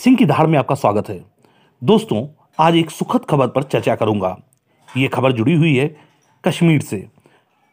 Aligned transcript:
सिंह 0.00 0.16
की 0.16 0.24
धार 0.24 0.46
में 0.46 0.56
आपका 0.58 0.74
स्वागत 0.74 1.08
है। 1.08 1.18
दोस्तों, 1.82 2.26
आज 2.58 2.76
एक 2.76 2.90
सुखद 2.90 3.24
खबर 3.24 3.46
पर 3.46 3.62
चर्चा 3.62 3.94
करूँगा। 3.94 4.36
ये 4.88 5.08
खबर 5.08 5.32
जुड़ी 5.32 5.54
हुई 5.54 5.74
है 5.76 5.86
कश्मीर 6.44 6.80
से। 6.80 7.04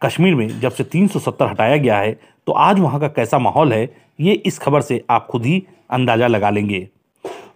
कश्मीर 0.02 0.36
में 0.36 0.60
जब 0.60 0.72
से 0.72 0.84
370 0.86 1.50
हटाया 1.50 1.78
गया 1.78 1.98
है 1.98 2.12
तो 2.48 2.52
आज 2.54 2.80
वहाँ 2.80 3.00
का 3.00 3.08
कैसा 3.08 3.40
माहौल 3.40 3.74
है, 3.74 3.90
ये 4.20 4.34
इस 4.34 4.60
खबर 4.60 4.82
से 4.82 5.02
आप 5.10 5.28
खुद 5.28 5.46
ही 5.46 5.64
अंदाज़ा 5.90 6.28
लगा 6.28 6.50
लेंगे। 6.50 6.88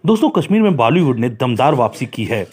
दोस्तों, 0.06 0.30
कश्मीर 0.30 0.62
में 0.62 0.76
बॉलीवुड 0.76 1.18
ने 1.18 1.28
दमदार 1.30 1.74
वापसी 1.74 2.06
की 2.06 2.24
है। 2.24 2.46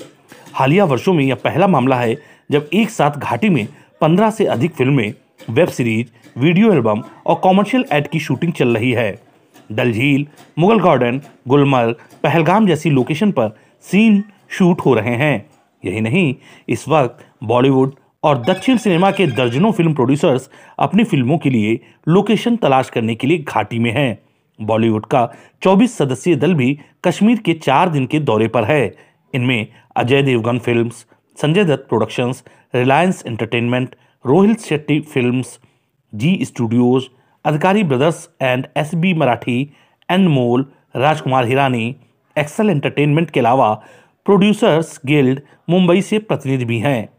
हालिया 0.54 0.86
वर्षों 0.86 1.14
में 1.14 1.24
यह 1.24 1.36
पहला 1.36 1.68
मामला 1.68 2.00
है 2.00 2.18
जब 2.52 2.70
एक 2.74 2.90
साथ 2.90 3.12
घाटी 3.12 3.50
में 3.50 3.68
15 4.02 4.32
से 4.32 4.46
अधिक 4.48 4.74
फ़िल्में, 4.74 5.14
वेब 5.50 5.70
सीरीज़, 5.70 6.08
वीडियो 6.38 6.74
एल्बम 6.74 7.04
और 7.26 7.40
कॉमर्शियल 7.40 7.86
एड 7.92 8.08
की 8.08 8.20
शूटिंग 8.20 8.54
चल 8.54 8.78
रही 8.78 8.92
है। 8.92 9.29
डल 9.72 9.92
झील 9.92 10.26
मुगल 10.60 10.80
गार्डन, 10.80 11.22
गुलमर्ग, 11.48 11.96
पहलगाम 12.24 12.68
जैसी 12.68 12.90
लोकेशन 12.90 13.32
पर 13.32 13.50
सीन 13.86 14.24
शूट 14.50 14.82
हो 14.82 14.94
रहे 14.94 15.16
हैं। 15.16 15.50
यही 15.84 16.02
नहीं, 16.02 16.36
इस 16.70 16.88
वक्त 16.90 17.26
बॉलीवुड 17.44 17.94
और 18.24 18.38
दक्षिण 18.44 18.78
सिनेमा 18.78 19.12
के 19.12 19.28
दर्जनों 19.28 19.72
फ़िल्म 19.72 19.94
प्रोड्यूसर्स 19.94 20.50
अपनी 20.80 21.04
फ़िल्मों 21.04 21.38
के 21.38 21.50
लिए 21.50 21.80
लोकेशन 22.08 22.56
तलाश 22.56 22.90
करने 22.90 23.16
के 23.16 23.28
लिए 23.28 23.38
घाटी 23.38 23.80
में 23.80 23.92
हैं। 23.92 24.18
बॉलीवुड 24.60 25.06
का 25.06 25.28
24 25.62 25.98
सदस्यीय 25.98 26.36
दल 26.36 26.54
भी 26.54 26.78
कश्मीर 27.06 27.38
के 27.38 27.54
चार 27.54 27.90
दिन 27.90 28.06
के 28.06 28.20
दौरे 28.20 28.48
पर 28.48 28.64
है। 28.64 28.96
इनमें 29.34 29.68
Ajay 29.96 30.22
Devgn 30.22 30.60
films, 30.60 31.06
Sanjay 31.38 31.64
Dutt 31.64 31.86
productions, 31.90 32.44
Reliance 32.76 33.24
entertainment 33.28 33.96
Rohit 34.26 34.62
Shetty 34.62 35.00
films, 35.00 35.60
Zee 36.14 36.38
studios 36.42 37.04
Adhikari 37.46 37.84
brothers 37.84 38.30
and 38.42 38.68
S 38.78 38.94
B 38.96 39.14
Marathi 39.14 39.62
Endemol 40.10 40.66
Rajkumar 40.96 41.46
Hirani 41.46 41.96
Excel 42.36 42.70
entertainment 42.70 43.30
के 43.32 43.40
अलावा 43.40 43.74
प्रोड्यूसर्स 44.26 45.00
गिल्ड 45.06 45.42
मुंबई 45.70 46.02
से 46.02 46.20
प्रतिनिधि 46.20 46.66
भी 46.66 46.80
हैं। 46.80 47.10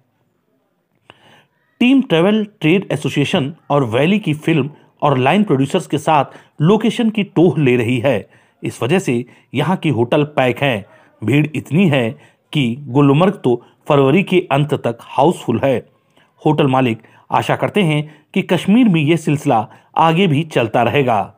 टीम 1.80 2.02
ट्रेवल 2.02 2.44
ट्रेड 2.60 2.86
एसोसिएशन 2.92 3.52
और 3.70 3.84
वैली 3.86 4.18
की 4.18 4.34
film 4.36 4.70
और 5.02 5.16
line 5.18 5.44
producers 5.44 5.86
के 5.86 5.98
साथ 5.98 6.38
लोकेशन 6.62 7.10
की 7.10 7.22
टोह 7.26 7.58
ले 7.58 7.76
रही 7.76 7.98
है। 7.98 8.28
इस 8.62 8.82
वजह 8.82 8.98
से 8.98 9.24
यहाँ 9.54 9.76
की 9.76 9.88
होटल 9.88 10.24
पैक 10.36 10.62
हैं। 10.62 10.84
भीड़ 11.22 11.46
इतनी 11.46 11.88
है 11.88 12.10
कि 12.52 12.74
गुलमर्ग 12.88 13.40
तो 13.44 13.62
फरवरी 13.88 14.22
के 14.22 14.46
अंत 14.52 14.74
तक 14.76 14.98
हाउसफुल 15.02 15.60
है। 15.64 15.76
होटल 16.42 16.66
मालिक 16.66 17.02
आशा 17.30 17.56
करते 17.56 17.82
हैं 17.82 18.02
कि 18.34 18.42
कश्मीर 18.42 18.88
में 18.88 19.00
यह 19.00 19.16
सिलसिला 19.16 19.66
आगे 19.98 20.26
भी 20.26 20.42
चलता 20.44 20.82
रहेगा। 20.82 21.34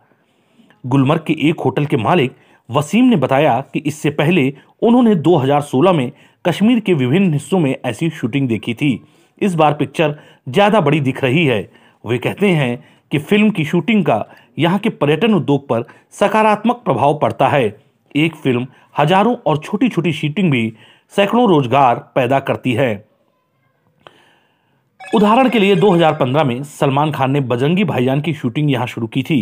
गुलमर्ग 0.85 1.25
के 1.27 1.37
एक 1.49 1.61
होटल 1.61 1.87
के 1.87 1.97
मालिक 1.97 2.37
वसीम 2.69 3.05
ने 3.05 3.17
बताया 3.17 3.61
कि 3.73 3.79
इससे 3.79 4.11
पहले 4.13 4.53
उन्होंने 4.83 5.15
2016 5.17 5.93
में 5.93 6.11
कश्मीर 6.45 6.81
के 6.81 6.95
विभिन्न 6.95 7.33
हिस्सों 7.33 7.59
में 7.59 7.77
ऐसी 7.87 8.09
शूटिंग 8.11 8.49
देखी 8.49 8.75
थी। 8.75 8.99
इस 9.41 9.55
बार 9.55 9.75
पिक्चर 9.75 10.19
ज़्यादा 10.49 10.81
बड़ी 10.81 11.01
दिख 11.01 11.23
रही 11.25 11.45
है। 11.47 11.61
वे 12.05 12.19
कहते 12.19 12.49
हैं 12.49 12.85
कि 13.13 13.19
फ़िल्म 13.19 13.51
की 13.51 13.65
शूटिंग 13.65 14.05
का 14.05 14.25
यहाँ 14.59 14.79
के 14.79 14.89
पर्यटन 14.91 15.35
उद्योग 15.35 15.69
पर 15.69 15.85
सकारात्मक 16.21 16.83
प्रभाव 16.85 17.19
पड़ता 17.19 17.49
है। 17.49 17.65
एक 18.15 18.35
फ़िल्म 18.35 18.67
हज़ारों 18.99 19.37
और 19.47 19.59
छोटी 19.59 19.89
छोटी 19.89 20.13
शूटिंग 20.13 20.51
भी 20.51 20.73
सैकड़ों 21.13 21.49
रोज़गार 21.49 21.97
पैदा 22.15 22.41
करती 22.41 22.73
है। 22.73 22.93
उदाहरण 25.13 25.49
के 25.49 25.59
लिए 25.59 25.75
2015 25.77 26.45
में 26.45 26.63
सलमान 26.65 27.11
खान 27.13 27.31
ने 27.31 27.41
बजरंगी 27.41 27.85
भाईजान 27.85 28.21
की 28.21 28.33
शूटिंग 28.35 28.71
यहाँ 28.71 28.87
शुरू 28.87 29.07
की 29.07 29.23
थी। 29.23 29.41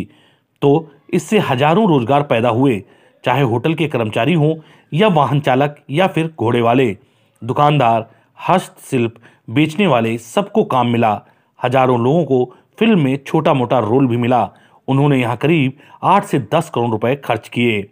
तो 0.63 0.71
इससे 1.15 1.39
हज़ारों 1.41 1.87
रोज़गार 1.89 2.23
पैदा 2.23 2.49
हुए, 2.49 2.83
चाहे 3.25 3.43
होटल 3.43 3.75
के 3.75 3.87
कर्मचारी 3.89 4.33
हों 4.35 4.55
या 4.93 5.09
वाहन 5.09 5.41
चालक 5.41 5.77
या 5.91 6.07
फिर 6.07 6.31
घोड़े 6.39 6.61
वाले। 6.61 6.87
दुकानदार 7.43 8.09
हस्तशिल्प 8.39 9.21
बेचने 9.51 9.87
वाले 9.87 10.17
सबको 10.19 10.65
काम 10.65 10.89
मिला। 10.89 11.21
हज़ारों 11.59 12.01
लोगों 12.01 12.25
को 12.25 12.45
फ़िल्म 12.79 13.01
में 13.01 13.19
छोटा 13.27 13.55
मोटा 13.55 13.79
रोल 13.79 14.07
भी 14.07 14.17
मिला। 14.17 14.42
उन्होंने 14.89 15.20
यहाँ 15.20 15.36
करीब 15.36 15.73
आठ 16.05 16.25
से 16.25 16.39
दस 16.55 16.70
करोड़ 16.75 16.91
रुपए 16.91 17.14
खर्च 17.17 17.48
किए। 17.48 17.89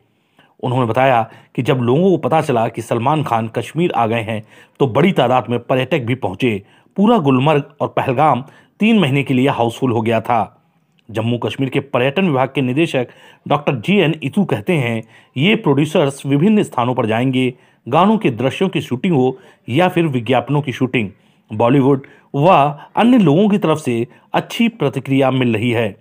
उन्होंने 0.63 0.87
बताया 0.87 1.23
कि 1.55 1.63
जब 1.63 1.81
लोगों 1.81 2.11
को 2.11 2.17
पता 2.19 2.41
चला 2.41 2.67
कि 2.69 2.83
सलमान 2.83 3.23
खान 3.23 3.49
कश्मीर 3.49 3.93
आ 3.93 4.07
गए 4.07 4.23
हैं 4.23 4.43
तो 4.81 4.87
बड़ी 4.89 5.13
तादाद 5.13 5.49
में 5.51 5.59
पर्यटक 5.61 6.01
भी 6.01 6.15
पहुँचे। 6.17 6.63
पूरा 6.99 7.19
गुलमर्ग 7.19 7.65
और 7.81 7.89
पहलगाम 7.89 8.45
तीन 8.81 8.99
महीने 8.99 9.23
के 9.23 9.35
लिए 9.35 9.49
हाउसफुल 9.49 9.93
हो 9.93 10.01
गया 10.01 10.21
था। 10.21 10.63
जम्मू 11.11 11.39
कश्मीर 11.39 11.71
के 11.71 11.81
पर्यटन 11.81 12.27
विभाग 12.27 12.49
के 12.55 12.61
निदेशक 12.61 13.09
डॉक्टर 13.49 13.75
जी 13.75 13.97
एन 13.97 14.15
इतू 14.23 14.45
कहते 14.45 14.73
हैं, 14.73 15.03
ये 15.37 15.55
प्रोड्यूसर्स 15.57 16.27
विभिन्न 16.27 16.63
स्थानों 16.63 16.95
पर 16.95 17.07
जाएँगे, 17.07 17.55
गानों 17.89 18.19
के 18.19 18.31
दृश्यों 18.31 18.69
की 18.69 18.81
शूटिंग 18.81 19.15
हो 19.15 19.39
या 19.69 19.89
फिर 19.89 20.07
विज्ञापनों 20.07 20.63
की 20.63 20.73
शूटिंग। 20.73 21.11
बॉलीवुड 21.53 22.07
व 22.35 22.49
अन्य 22.97 23.19
लोगों 23.19 23.49
की 23.49 23.59
तरफ़ 23.59 23.79
से 23.79 24.07
अच्छी 24.33 24.69
प्रतिक्रिया 24.69 25.31
मिल 25.31 25.55
रही 25.55 25.71
है। 25.71 25.97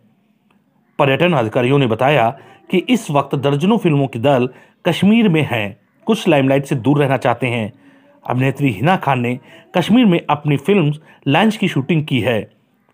पर्यटन 0.99 1.33
अधिकारियों 1.33 1.77
ने 1.77 1.87
बताया 1.87 2.39
कि 2.71 2.77
इस 2.77 3.11
वक्त 3.11 3.35
दर्जनों 3.35 3.77
फ़िल्मों 3.77 4.07
के 4.07 4.19
दल 4.19 4.49
कश्मीर 4.85 5.29
में 5.29 5.47
हैं। 5.51 5.77
कुछ 6.05 6.27
लाइमलाइट 6.27 6.65
से 6.65 6.75
दूर 6.75 6.97
रहना 6.97 7.17
चाहते 7.17 7.47
हैं। 7.47 7.73
अभिनेत्री 8.27 8.71
हिना 8.71 8.95
खान 8.95 9.19
ने 9.19 9.39
कश्मीर 9.75 10.05
में 10.05 10.19
अपनी 10.29 10.57
फ़िल्म 10.57 10.93
लंच 11.27 11.57
की 11.57 11.67
शूटिंग 11.67 12.05
की 12.05 12.19
है। 12.19 12.41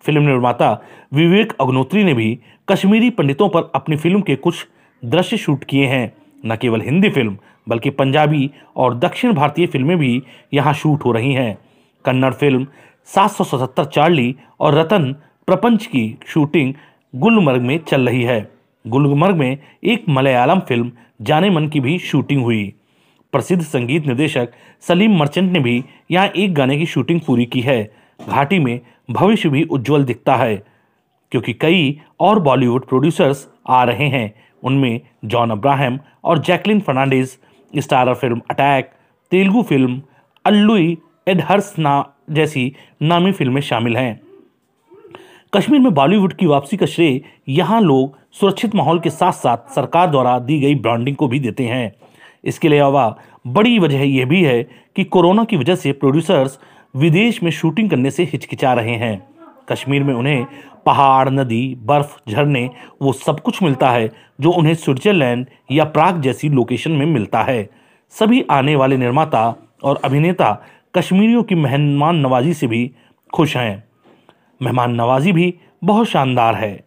फ़िल्म 0.03 0.21
निर्माता 0.21 0.71
विवेक 1.13 1.53
अग्नोत्री 1.61 2.03
ने 2.03 2.13
भी 2.13 2.39
कश्मीरी 2.67 3.09
पंडितों 3.09 3.49
पर 3.49 3.71
अपनी 3.75 3.95
फ़िल्म 3.95 4.21
के 4.21 4.35
कुछ 4.35 4.65
दृश्य 5.03 5.37
शूट 5.37 5.63
किए 5.63 5.85
हैं। 5.85 6.13
न 6.45 6.55
केवल 6.55 6.81
हिंदी 6.81 7.09
फ़िल्म, 7.09 7.37
बल्कि 7.69 7.89
पंजाबी 7.89 8.49
और 8.75 8.97
दक्षिण 8.99 9.33
भारतीय 9.33 9.67
फ़िल्में 9.67 9.97
भी 9.97 10.23
यहाँ 10.53 10.73
शूट 10.73 11.05
हो 11.05 11.11
रही 11.11 11.33
हैं। 11.33 11.57
कन्नड़ 12.05 12.33
फ़िल्म 12.33 12.67
सात 13.05 13.31
सौ 13.31 13.43
सतहत्तर 13.43 13.85
चार्ली 13.85 14.35
और 14.59 14.73
रतन 14.73 15.11
प्रपंच 15.47 15.85
की 15.85 16.17
शूटिंग 16.27 16.73
गुलमर्ग 17.15 17.61
में 17.61 17.77
चल 17.87 18.09
रही 18.09 18.23
है। 18.23 18.51
गुलमर्ग 18.85 19.35
में 19.35 19.57
एक 19.83 20.05
मलयालम 20.09 20.59
फ़िल्म, 20.59 20.91
जाने 21.21 21.49
मन 21.49 21.67
की 21.67 21.79
भी 21.79 21.97
शूटिंग 21.99 22.41
हुई। 22.43 22.73
प्रसिद्ध 23.33 23.61
संगीत 23.63 24.05
निर्देशक 24.07 24.51
सलीम 24.83 25.17
मर्चेंट 25.19 25.51
ने 25.51 25.59
भी 25.59 25.83
यहाँ 26.11 26.27
एक 26.27 26.53
गाने 26.55 26.77
की 26.77 26.85
शूटिंग 26.85 27.19
पूरी 27.21 27.45
की 27.45 27.61
है। 27.61 27.83
घाटी 28.19 28.59
में 28.59 28.79
भविष्य 29.11 29.49
भी 29.49 29.63
उज्जवल 29.65 30.03
दिखता 30.05 30.35
है, 30.35 30.55
क्योंकि 31.31 31.53
कई 31.55 31.99
और 32.19 32.39
बॉलीवुड 32.41 32.85
प्रोड्यूसर्स 32.87 33.47
आ 33.69 33.83
रहे 33.83 34.07
हैं। 34.09 34.33
उनमें 34.63 34.99
जॉन 35.25 35.51
अब्राहम 35.51 35.99
और 36.23 36.39
Jacqueline 36.39 36.79
Fernandez 36.79 37.37
starrer 37.73 38.13
film 38.13 38.41
Attack, 38.51 38.91
Telugu 39.31 39.63
film 39.63 40.01
अल्लुई 40.45 40.97
एडहर्स 41.27 41.73
ना 41.79 42.03
जैसी 42.31 42.71
नामी 43.01 43.31
फ़िल्में 43.31 43.61
शामिल 43.61 43.97
हैं। 43.97 44.19
कश्मीर 45.53 45.79
में 45.81 45.93
बॉलीवुड 45.93 46.33
की 46.33 46.45
वापसी 46.45 46.77
का 46.77 46.85
श्रेय 46.85 47.21
यहाँ 47.49 47.81
लोग 47.81 48.17
सुरक्षित 48.31 48.75
माहौल 48.75 48.99
के 48.99 49.09
साथ 49.09 49.31
साथ 49.33 49.73
सरकार 49.75 50.09
द्वारा 50.11 50.37
दी 50.39 50.59
गई 50.59 50.75
ब्रांडिंग 50.77 51.15
को 51.15 51.27
भी 51.27 51.39
देते 51.39 51.63
हैं। 51.63 51.91
इसके 52.43 52.67
अलावा 52.67 53.17
बड़ी 53.47 53.79
वजह 53.79 54.01
यह 54.01 54.25
भी 54.25 54.43
है 54.43 54.63
कि 54.95 55.03
कोरोना 55.03 55.43
की 55.43 55.57
वजह 55.57 55.75
से 55.75 55.91
प्रोड्यूसर्स 55.91 56.59
विदेश 56.95 57.43
में 57.43 57.51
शूटिंग 57.51 57.89
करने 57.89 58.11
से 58.11 58.23
हिचकिचा 58.23 58.73
रहे 58.73 58.95
हैं। 58.95 59.27
कश्मीर 59.69 60.03
में 60.03 60.13
उन्हें 60.13 60.45
पहाड़, 60.85 61.29
नदी, 61.29 61.77
बर्फ़, 61.83 62.31
झरने, 62.31 62.69
वो 63.01 63.13
सब 63.13 63.39
कुछ 63.39 63.63
मिलता 63.63 63.89
है, 63.89 64.11
जो 64.41 64.51
उन्हें 64.51 64.73
स्विट्जरलैंड 64.73 65.45
या 65.71 65.83
प्राग 65.83 66.21
जैसी 66.21 66.49
लोकेशन 66.49 66.91
में 66.91 67.05
मिलता 67.05 67.43
है। 67.43 67.69
सभी 68.09 68.45
आने 68.51 68.75
वाले 68.75 68.97
निर्माता 68.97 69.55
और 69.83 69.99
अभिनेता 70.03 70.63
कश्मीरियों 70.95 71.43
की 71.43 71.55
मेहमान 71.55 72.15
नवाजी 72.15 72.53
से 72.53 72.67
भी 72.67 72.91
खुश 73.33 73.57
हैं। 73.57 73.83
मेहमान 74.61 74.95
नवाजी 74.95 75.31
भी 75.31 75.53
बहुत 75.83 76.07
शानदार 76.07 76.55
है। 76.55 76.83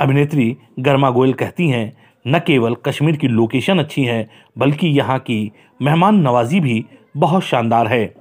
अभिनेत्री 0.00 0.56
गर्मा 0.78 1.10
गोयल 1.10 1.32
कहती 1.32 1.68
हैं 1.68 2.05
न 2.26 2.38
केवल 2.38 2.74
कश्मीर 2.74 3.16
की 3.16 3.28
लोकेशन 3.28 3.78
अच्छी 3.78 4.04
है, 4.04 4.28
बल्कि 4.58 4.88
यहाँ 4.88 5.18
की 5.18 5.52
मेहमान 5.82 6.16
नवाजी 6.16 6.60
भी 6.60 6.84
बहुत 7.16 7.42
शानदार 7.42 7.86
है। 7.86 8.14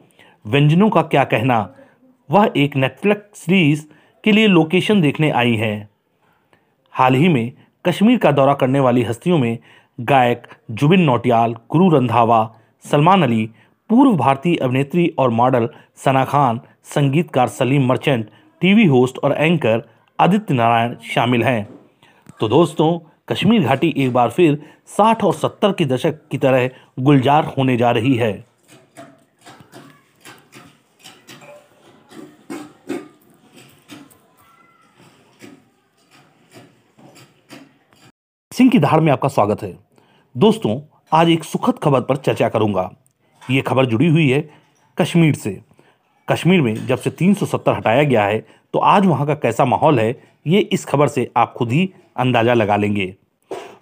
व्यंजनों 0.47 0.89
का 0.89 1.01
क्या 1.01 1.23
कहना? 1.23 1.75
वह 2.31 2.51
एक 2.57 2.75
नेटफ्लिक्स 2.75 3.39
सीरीज़ 3.39 3.85
के 4.23 4.31
लिए 4.31 4.47
लोकेशन 4.47 5.01
देखने 5.01 5.29
आई 5.29 5.55
हैं। 5.55 5.89
हाल 6.91 7.15
ही 7.15 7.27
में 7.27 7.51
कश्मीर 7.85 8.17
का 8.17 8.31
दौरा 8.31 8.53
करने 8.53 8.79
वाली 8.79 9.03
हस्तियों 9.03 9.37
में 9.37 9.57
गायक 9.99 10.47
जुबिन 10.71 11.01
नौटियाल, 11.01 11.55
गुरु 11.71 11.89
रंधावा, 11.89 12.55
सलमान 12.83 13.23
अली, 13.23 13.49
पूर्व 13.89 14.13
भारतीय 14.13 14.55
अभिनेत्री 14.55 15.07
और 15.19 15.29
मॉडल 15.29 15.69
सना 15.95 16.25
खान, 16.25 16.61
संगीतकार 16.83 17.47
सलीम 17.47 17.85
मर्चेंट, 17.85 18.29
टीवी 18.61 18.85
होस्ट 18.85 19.17
और 19.17 19.35
एंकर 19.37 19.83
आदित्य 20.19 20.53
नारायण 20.53 20.95
शामिल 21.13 21.43
हैं। 21.43 21.67
तो 22.39 22.47
दोस्तों 22.47 23.14
कश्मीर 23.27 23.63
घाटी 23.63 23.93
एक 23.97 24.13
बार 24.13 24.29
फिर 24.29 24.57
60 24.87 25.23
और 25.23 25.33
70 25.33 25.73
के 25.77 25.85
दशक 25.85 26.19
की 26.31 26.37
तरह 26.37 26.69
गुलजार 26.99 27.45
होने 27.45 27.77
जा 27.77 27.91
रही 27.91 28.13
है। 28.15 28.45
सिंह 38.51 38.69
की 38.69 38.79
धार 38.79 38.99
में 38.99 39.11
आपका 39.11 39.29
स्वागत 39.29 39.63
है। 39.63 39.77
दोस्तों, 40.37 40.79
आज 41.13 41.29
एक 41.29 41.43
सुखद 41.43 41.79
खबर 41.79 42.01
पर 42.01 42.17
चर्चा 42.17 42.49
करूँगा। 42.49 42.89
ये 43.51 43.61
खबर 43.61 43.85
जुड़ी 43.85 44.07
हुई 44.07 44.29
है 44.29 44.49
कश्मीर 44.97 45.33
से। 45.35 45.61
कश्मीर 46.27 46.61
में 46.61 46.75
जब 46.87 46.97
से 46.97 47.09
370 47.11 47.75
हटाया 47.75 48.03
गया 48.03 48.23
है 48.23 48.39
तो 48.73 48.79
आज 48.79 49.05
वहाँ 49.05 49.25
का 49.27 49.33
कैसा 49.35 49.65
माहौल 49.65 49.99
है, 49.99 50.15
ये 50.47 50.59
इस 50.59 50.85
खबर 50.85 51.07
से 51.07 51.29
आप 51.37 51.53
खुद 51.53 51.71
ही 51.71 51.89
अंदाज़ा 52.17 52.53
लगा 52.53 52.75
लेंगे। 52.75 53.13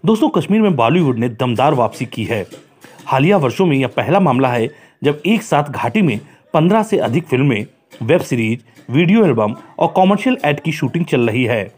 दोस्तों, 0.06 0.30
कश्मीर 0.30 0.62
में 0.62 0.76
बॉलीवुड 0.76 1.20
ने 1.20 1.30
दमदार 1.30 1.74
वापसी 1.74 2.06
की 2.06 2.24
है। 2.24 2.46
हालिया 3.06 3.38
वर्षों 3.38 3.66
में 3.66 3.76
यह 3.78 3.88
पहला 3.88 4.20
मामला 4.20 4.50
है, 4.50 4.70
जब 5.04 5.22
एक 5.26 5.42
साथ 5.42 5.64
घाटी 5.64 6.02
में 6.02 6.20
15 6.54 6.84
से 6.84 6.98
अधिक 7.00 7.26
फ़िल्में, 7.26 7.66
वेब 8.04 8.22
सीरीज़, 8.22 8.60
वीडियो 8.90 9.26
एल्बम 9.26 9.56
और 9.80 9.88
कॉमर्शियल 9.88 10.38
एड 10.46 10.60
की 10.60 10.72
शूटिंग 10.72 11.06
चल 11.06 11.30
रही 11.30 11.44
है। 11.44 11.72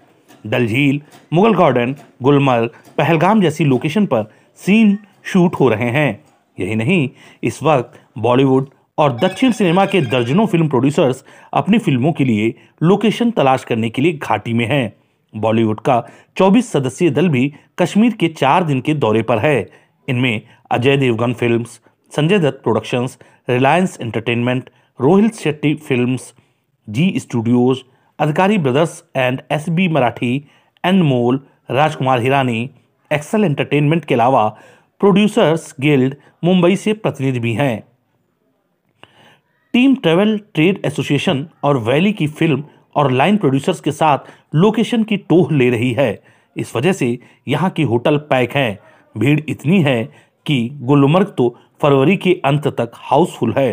डल 0.48 0.68
झील 0.68 1.02
मुगल 1.34 1.54
गार्डन 1.54 1.96
गुलमर्ग 2.24 2.70
पहलगाम 2.98 3.42
जैसी 3.42 3.66
लोकेशन 3.66 4.06
पर 4.06 4.30
सीन 4.60 4.98
शूट 5.24 5.56
हो 5.56 5.70
रहे 5.70 5.90
हैं। 5.90 6.24
यही 6.58 6.76
नहीं, 6.76 7.10
इस 7.44 7.64
वक्त 7.64 8.00
बॉलीवुड 8.18 8.70
और 8.98 9.16
दक्षिण 9.20 9.52
सिनेमा 9.52 9.86
के 9.86 10.02
दर्जनों 10.02 10.46
फ़िल्म 10.46 10.68
प्रोड्यूसर्स 10.68 11.24
अपनी 11.54 11.78
फ़िल्मों 11.78 12.12
के 12.12 12.26
लिए 12.26 12.54
लोकेशन 12.84 13.32
तलाश 13.32 13.64
करने 13.64 13.90
के 13.90 14.02
लिए 14.02 14.14
घाटी 14.14 14.54
में 14.54 14.66
हैं। 14.66 14.94
बॉलीवुड 15.34 15.80
का 15.80 16.04
24 16.38 16.72
सदस्यीय 16.72 17.10
दल 17.10 17.28
भी 17.30 17.52
कश्मीर 17.80 18.14
के 18.14 18.28
चार 18.28 18.64
दिन 18.64 18.82
के 18.82 18.94
दौरे 18.94 19.22
पर 19.22 19.38
है। 19.38 19.70
इनमें 20.08 20.42
Ajay 20.72 20.98
Devgn 20.98 21.34
films, 21.34 21.80
Sanjay 22.12 22.40
Dutt 22.40 22.62
productions, 22.64 23.18
Reliance 23.50 23.98
entertainment 24.02 24.70
Rohit 25.00 25.36
Shetty 25.36 25.74
films, 25.78 26.34
Zee 26.88 27.14
studios, 27.18 27.82
Adhikari 28.20 28.58
brothers 28.58 29.04
and 29.16 29.42
S 29.52 29.68
B 29.70 29.88
Marathi 29.88 30.36
Endemol 30.84 31.40
Rajkumar 31.72 32.22
Hirani, 32.22 32.70
Excel 33.12 33.44
entertainment 33.44 34.06
के 34.06 34.14
अलावा 34.14 34.48
प्रोड्यूसर्स 35.02 35.74
गिल्ड, 35.80 36.16
मुंबई 36.44 36.76
से 36.76 36.94
प्रतिनिधि 36.94 37.40
भी 37.40 37.54
हैं। 37.54 37.84
टीम 39.76 39.96
ट्रेवल, 39.96 40.38
ट्रेड 40.54 40.80
एसोसिएशन 40.86 41.46
और 41.64 41.78
वैली 41.78 42.12
की 42.14 42.28
film 42.28 42.64
और 42.96 43.12
line 43.12 43.38
producers 43.38 43.80
के 43.80 43.92
साथ 43.92 44.18
लोकेशन 44.56 45.04
की 45.04 45.18
टोह 45.18 45.52
ले 45.52 45.70
रही 45.70 45.92
है। 45.92 46.24
इस 46.58 46.76
वजह 46.76 46.92
से 46.92 47.20
यहाँ 47.48 47.70
की 47.70 47.84
होटल 47.84 48.18
पैक 48.18 48.52
हैं। 48.52 48.80
भीड़ 49.18 49.40
इतनी 49.50 49.82
है 49.82 50.04
कि 50.46 50.70
गुलमर्ग 50.82 51.34
तो 51.38 51.60
फरवरी 51.82 52.18
के 52.18 52.42
अंत 52.46 52.68
तक 52.68 52.92
हाउसफुल 52.96 53.54
है। 53.58 53.70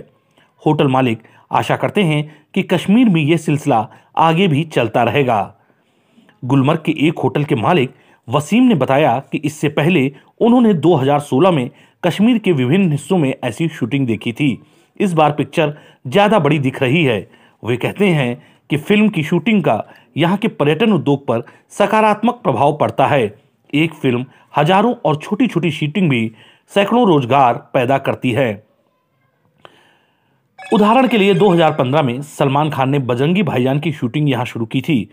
होटल 0.66 0.88
मालिक 0.88 1.22
आशा 1.52 1.76
करते 1.76 2.02
हैं 2.02 2.37
कि 2.54 2.62
कश्मीर 2.62 3.08
में 3.08 3.22
यह 3.22 3.37
सिलसिला 3.37 3.88
आगे 4.16 4.49
भी 4.49 4.64
चलता 4.64 5.02
रहेगा। 5.02 5.54
गुलमर्ग 6.44 6.82
के 6.87 6.96
एक 6.99 7.19
होटल 7.19 7.44
के 7.44 7.54
मालिक 7.54 7.94
वसीम 8.28 8.62
ने 8.62 8.75
बताया 8.75 9.19
कि 9.32 9.38
इससे 9.38 9.69
पहले 9.69 10.12
उन्होंने 10.40 10.75
2016 10.75 11.50
में 11.50 11.70
कश्मीर 12.04 12.38
के 12.38 12.52
विभिन्न 12.52 12.93
हिस्सों 12.93 13.19
में 13.19 13.34
ऐसी 13.44 13.69
शूटिंग 13.69 14.06
देखी 14.06 14.32
थी। 14.32 14.62
इस 15.00 15.12
बार 15.12 15.32
पिक्चर 15.32 15.76
ज़्यादा 16.06 16.38
बड़ी 16.38 16.58
दिख 16.58 16.82
रही 16.82 17.04
है। 17.04 17.26
वे 17.62 17.76
कहते 17.76 18.08
हैं 18.08 18.42
कि 18.70 18.76
फ़िल्म 18.78 19.08
की 19.08 19.22
शूटिंग 19.22 19.62
का 19.62 19.82
यहाँ 20.16 20.36
के 20.36 20.48
पर्यटन 20.50 20.92
उद्योग 20.92 21.26
पर 21.26 21.42
सकारात्मक 21.70 22.40
प्रभाव 22.44 22.76
पड़ता 22.76 23.06
है। 23.06 23.22
एक 23.72 23.94
फ़िल्म 23.94 24.24
हज़ारों 24.56 24.94
और 25.04 25.16
छोटी 25.16 25.46
छोटी 25.46 25.70
शूटिंग 25.70 26.08
भी 26.10 26.30
सैकड़ों 26.72 27.06
रोज़गार 27.06 27.54
पैदा 27.74 27.98
करती 27.98 28.30
है। 28.32 28.52
उदाहरण 30.58 31.06
के 31.08 31.18
लिए 31.18 31.34
2015 31.34 32.02
में 32.02 32.20
सलमान 32.22 32.70
खान 32.70 32.90
ने 32.90 32.98
बजरंगी 33.00 33.42
भाईजान 33.42 33.80
की 33.80 33.92
शूटिंग 33.92 34.28
यहाँ 34.30 34.44
शुरू 34.44 34.66
की 34.66 34.80
थी। 34.80 35.08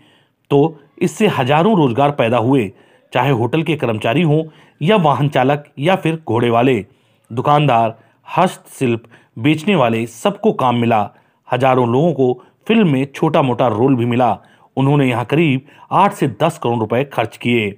तो 0.50 0.80
इससे 0.98 1.26
हज़ारों 1.28 1.76
रोज़गार 1.76 2.10
पैदा 2.10 2.38
हुए, 2.38 2.70
चाहे 3.12 3.30
होटल 3.30 3.62
के 3.62 3.76
कर्मचारी 3.76 4.22
हों 4.22 4.42
या 4.80 4.96
वाहन 4.98 5.28
चालक 5.28 5.64
या 5.78 5.96
फिर 5.96 6.20
घोड़े 6.26 6.50
वाले। 6.50 6.84
दुकानदार, 7.30 7.98
हस्तशिल्प 8.28 9.02
बेचने 9.36 9.74
वाले 9.76 10.06
सबको 10.06 10.52
काम 10.52 10.76
मिला। 10.76 11.10
हज़ारों 11.48 11.88
लोगों 11.88 12.12
को 12.12 12.32
फ़िल्म 12.66 12.88
में 12.88 13.06
छोटा 13.14 13.42
मोटा 13.42 13.66
रोल 13.68 13.96
भी 13.96 14.06
मिला। 14.06 14.38
उन्होंने 14.76 15.08
यहाँ 15.08 15.24
करीब 15.24 15.60
आठ 15.92 16.12
से 16.12 16.28
दस 16.42 16.58
करोड़ 16.58 16.78
रुपए 16.78 17.04
खर्च 17.04 17.36
किए। 17.36 17.74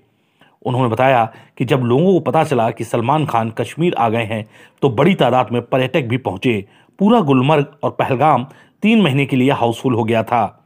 उन्होंने 0.63 0.89
बताया 0.89 1.25
कि 1.59 1.65
जब 1.65 1.83
लोगों 1.83 2.13
को 2.13 2.21
पता 2.21 2.43
चला 2.45 2.71
कि 2.71 2.85
सलमान 2.85 3.27
खान 3.27 3.51
कश्मीर 3.51 3.95
आ 3.95 4.09
गए 4.09 4.25
हैं 4.25 4.45
तो 4.83 4.89
बड़ी 4.91 5.15
तादाद 5.15 5.53
में 5.53 5.61
पर्यटक 5.63 6.03
भी 6.03 6.17
पहुँचे। 6.19 6.65
पूरा 6.99 7.21
गुलमर्ग 7.21 7.73
और 7.83 7.91
पहलगाम 7.91 8.47
तीन 8.83 9.03
महीने 9.03 9.27
के 9.27 9.37
लिए 9.37 9.51
हाउसफुल 9.53 9.95
हो 9.95 10.05
गया 10.05 10.23
था। 10.23 10.59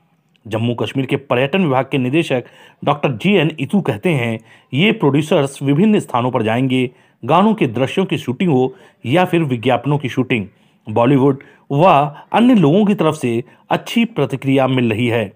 जम्मू 0.47 0.75
कश्मीर 0.75 1.07
के 1.07 1.17
पर्यटन 1.17 1.63
विभाग 1.63 1.89
के 1.91 1.99
निदेशक 1.99 2.45
डॉक्टर 2.85 3.13
जी 3.13 3.33
एन 3.33 3.51
इतू 3.61 3.81
कहते 3.81 4.11
हैं, 4.11 4.39
ये 4.73 4.93
प्रोड्यूसर्स 4.93 5.63
विभिन्न 5.63 5.99
स्थानों 5.99 6.31
पर 6.31 6.43
जाएँगे, 6.43 6.91
गानों 7.23 7.55
के 7.55 7.67
दृश्यों 7.67 8.05
की 8.05 8.19
शूटिंग 8.19 8.51
हो 8.51 8.73
या 9.07 9.25
फिर 9.25 9.43
विज्ञापनों 9.45 9.99
की 9.99 10.09
शूटिंग। 10.09 10.47
बॉलीवुड 10.89 11.43
व 11.73 11.85
अन्य 12.33 12.55
लोगों 12.55 12.85
की 12.85 12.95
तरफ़ 12.95 13.17
से 13.17 13.45
अच्छी 13.71 14.05
प्रतिक्रिया 14.05 14.67
मिल 14.67 14.91
रही 14.91 15.07
है। 15.07 15.33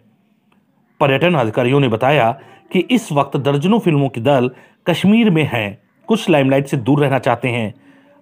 पर्यटन 1.00 1.34
अधिकारियों 1.34 1.80
ने 1.80 1.88
बताया 1.88 2.30
कि 2.72 2.78
इस 2.78 3.12
वक्त 3.12 3.36
दर्जनों 3.36 3.78
फ़िल्मों 3.78 4.08
के 4.08 4.20
दल 4.20 4.50
कश्मीर 4.86 5.30
में 5.30 5.48
हैं। 5.52 5.78
कुछ 6.06 6.30
लाइमलाइट 6.30 6.66
से 6.66 6.76
दूर 6.76 7.00
रहना 7.00 7.18
चाहते 7.18 7.48
हैं। 7.48 7.74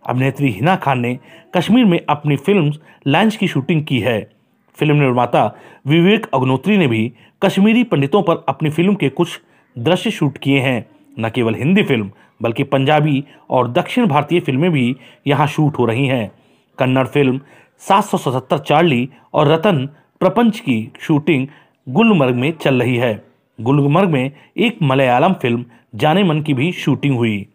अभिनेत्री 0.07 0.51
हिना 0.51 0.77
खान 0.77 1.01
ने 1.01 1.19
कश्मीर 1.57 1.85
में 1.85 2.01
अपनी 2.09 2.37
फ़िल्म 2.37 2.73
लंच 3.07 3.37
की 3.37 3.49
शूटिंग 3.49 3.85
की 3.85 4.01
है। 4.01 4.31
फ़िल्म 4.79 4.97
निर्माता 4.97 5.57
विवेक 5.87 6.27
अग्नोत्री 6.35 6.77
ने 6.77 6.87
भी 6.87 7.13
कश्मीरी 7.45 7.85
पंडितों 7.85 8.23
पर 8.23 8.45
अपनी 8.49 8.71
फ़िल्म 8.71 8.95
के 8.95 9.09
कुछ 9.09 9.41
दृश्य 9.79 10.11
शूट 10.11 10.39
किए 10.39 10.61
हैं। 10.61 10.87
न 11.21 11.31
केवल 11.31 11.55
हिंदी 11.55 11.83
फ़िल्म, 11.83 12.11
बल्कि 12.43 12.63
पंजाबी 12.63 13.25
और 13.51 13.69
दक्षिण 13.69 14.07
भारतीय 14.07 14.41
फ़िल्में 14.41 14.71
भी 14.71 14.97
यहाँ 15.27 15.47
शूट 15.47 15.79
हो 15.79 15.85
रही 15.85 16.07
हैं। 16.07 16.31
कन्नड़ 16.79 17.07
फ़िल्म, 17.07 17.41
सात 17.83 18.55
चार्ली 18.57 19.09
और 19.35 19.49
रतन 19.49 19.87
प्रपंच 20.21 20.59
की 20.61 20.93
शूटिंग 21.01 21.47
गुलमर्ग 21.87 22.35
में 22.35 22.53
चल 22.53 22.83
रही 22.83 22.97
है। 22.97 23.13
गुलमर्ग 23.59 24.11
में 24.11 24.31
एक 24.57 24.79
मलयालम 24.83 25.33
फ़िल्म, 25.33 25.65
जाने 25.95 26.25
मन 26.25 26.41
की 26.43 26.55
भी 26.55 26.71
शूटिंग 26.75 27.17
हुई। 27.17 27.47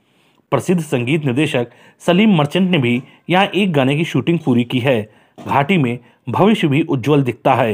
प्रसिद्ध 0.52 0.82
संगीत 0.82 1.26
निर्देशक 1.26 1.68
सलीम 2.02 2.36
मर्चेंट 2.38 2.70
ने 2.72 2.78
भी 2.78 3.02
यहाँ 3.30 3.46
एक 3.46 3.72
गाने 3.74 3.96
की 3.96 4.06
शूटिंग 4.06 4.40
पूरी 4.40 4.64
की 4.64 4.80
है। 4.80 5.02
घाटी 5.38 5.78
में 5.78 5.98
भविष्य 6.30 6.68
भी 6.68 6.82
उज्जवल 6.84 7.24
दिखता 7.24 7.54
है, 7.54 7.74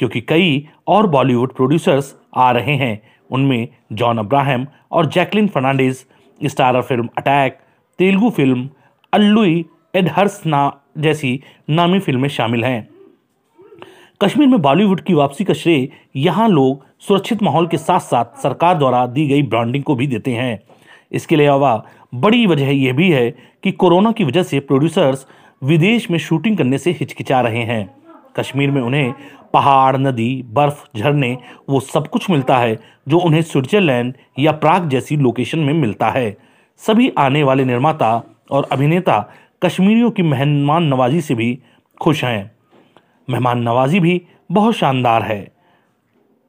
क्योंकि 0.00 0.20
कई 0.20 0.68
और 0.88 1.06
बॉलीवुड 1.06 1.54
प्रोड्यूसर्स 1.54 2.14
आ 2.36 2.50
रहे 2.50 2.74
हैं। 2.76 3.00
उनमें 3.30 3.68
जॉन 3.92 4.18
अब्राहम 4.18 4.66
और 4.92 5.06
Jacqueline 5.06 5.46
Fernandez, 5.48 6.04
starrer 6.40 6.82
film 6.82 7.08
Attack, 7.18 7.58
Telugu 7.98 8.30
film 8.30 8.68
अल्लुई 9.12 9.64
एडहर्स 9.94 10.40
ना 10.46 10.80
जैसी 10.98 11.40
नामी 11.70 11.98
फ़िल्में 11.98 12.28
शामिल 12.28 12.64
हैं। 12.64 12.88
कश्मीर 14.20 14.48
में 14.48 14.60
बॉलीवुड 14.62 15.00
की 15.00 15.14
वापसी 15.14 15.44
का 15.44 15.54
श्रेय 15.54 15.88
यहाँ 16.16 16.48
लोग 16.48 16.84
सुरक्षित 16.98 17.42
माहौल 17.42 17.66
के 17.66 17.76
साथ 17.76 18.00
साथ 18.00 18.40
सरकार 18.42 18.78
द्वारा 18.78 19.06
दी 19.06 19.26
गई 19.26 19.42
ब्रांडिंग 19.42 19.84
को 19.84 19.94
भी 19.94 20.06
देते 20.06 20.30
हैं। 20.30 20.58
इसके 21.12 21.34
अलावा 21.34 21.74
बड़ी 22.14 22.46
वजह 22.46 22.70
यह 22.70 22.92
भी 22.92 23.10
है 23.10 23.30
कि 23.62 23.72
कोरोना 23.72 24.12
की 24.12 24.24
वजह 24.24 24.42
से 24.42 24.60
प्रोड्यूसर्स 24.60 25.26
विदेश 25.62 26.10
में 26.10 26.18
शूटिंग 26.18 26.56
करने 26.58 26.78
से 26.78 26.90
हिचकिचा 26.90 27.40
रहे 27.40 27.64
हैं। 27.64 27.94
कश्मीर 28.36 28.70
में 28.70 28.82
उन्हें 28.82 29.12
पहाड़, 29.52 29.96
नदी, 29.96 30.42
बर्फ़, 30.46 30.84
झरने, 30.96 31.36
वो 31.70 31.80
सब 31.80 32.08
कुछ 32.08 32.30
मिलता 32.30 32.58
है 32.58 32.78
जो 33.08 33.18
उन्हें 33.18 33.42
स्विट्जरलैंड 33.42 34.14
या 34.38 34.52
प्राग 34.52 34.88
जैसी 34.88 35.16
लोकेशन 35.16 35.58
में 35.58 35.74
मिलता 35.74 36.10
है। 36.10 36.36
सभी 36.80 37.12
आने 37.18 37.42
वाले 37.42 37.64
निर्माता 37.64 38.22
और 38.50 38.68
अभिनेता 38.72 39.24
कश्मीरियों 39.62 40.10
की 40.10 40.22
मेहमान 40.22 40.84
नवाजी 40.84 41.20
से 41.20 41.34
भी 41.34 41.58
खुश 42.00 42.24
हैं। 42.24 42.52
मेहमान 43.30 43.62
नवाजी 43.62 44.00
भी 44.00 44.22
बहुत 44.52 44.74
शानदार 44.74 45.22
है। 45.22 45.52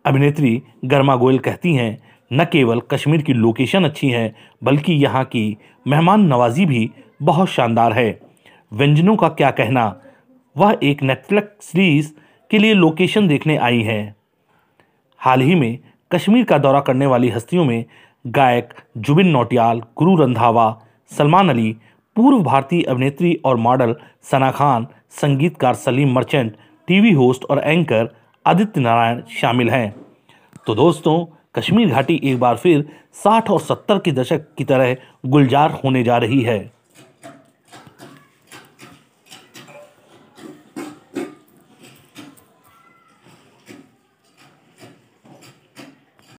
अभिनेत्री 0.05 0.63
गर्मा 0.85 1.15
गोयल 1.15 1.39
कहती 1.39 1.73
हैं, 1.73 2.03
न 2.33 2.45
केवल 2.45 2.79
कश्मीर 2.79 3.21
की 3.21 3.33
लोकेशन 3.33 3.83
अच्छी 3.83 4.09
है, 4.09 4.35
बल्कि 4.63 4.93
यहाँ 4.93 5.23
की 5.23 5.57
मेहमान 5.87 6.21
नवाजी 6.21 6.65
भी 6.65 6.91
बहुत 7.21 7.47
शानदार 7.47 7.93
है। 7.93 8.19
व्यंजनों 8.73 9.15
का 9.15 9.29
क्या 9.29 9.51
कहना? 9.51 10.01
वह 10.57 10.77
एक 10.83 11.03
नेटफ्लिक्स 11.03 11.65
सीरीज़ 11.65 12.13
के 12.51 12.57
लिए 12.57 12.73
लोकेशन 12.73 13.27
देखने 13.27 13.57
आई 13.57 13.81
है। 13.81 14.15
हाल 15.17 15.41
ही 15.41 15.55
में 15.55 15.79
कश्मीर 16.11 16.45
का 16.45 16.57
दौरा 16.57 16.79
करने 16.79 17.05
वाली 17.05 17.29
हस्तियों 17.29 17.65
में 17.65 17.85
गायक 18.27 18.73
जुबिन 18.97 19.27
नौटियाल, 19.27 19.81
गुरु 19.97 20.15
रंधावा, 20.15 20.81
सलमान 21.09 21.49
अली 21.49 21.77
पूर्व 22.15 22.39
भारतीय 22.39 22.83
अभिनेत्री 22.83 23.33
और 23.45 23.57
मॉडल 23.57 23.95
सना 24.31 24.51
खान, 24.51 24.87
संगीतकार 25.11 25.73
सलीम 25.73 26.13
मर्चेंट, 26.13 26.55
टीवी 26.87 27.11
होस्ट 27.11 27.45
और 27.45 27.59
एंकर 27.59 28.09
आदित्य 28.45 28.81
नारायण 28.81 29.21
शामिल 29.41 29.69
हैं। 29.69 29.95
तो 30.67 30.75
दोस्तों, 30.75 31.25
कश्मीर 31.55 31.89
घाटी 31.89 32.21
एक 32.23 32.39
बार 32.39 32.57
फिर 32.57 32.85
60 33.23 33.49
और 33.49 33.59
70 33.59 33.99
के 33.99 34.11
दशक 34.11 34.45
की 34.57 34.63
तरह 34.63 34.95
गुलजार 35.25 35.71
होने 35.83 36.03
जा 36.03 36.17
रही 36.17 36.41
है। 36.41 36.71